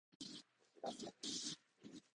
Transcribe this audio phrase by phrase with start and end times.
[0.81, 1.57] お知らせ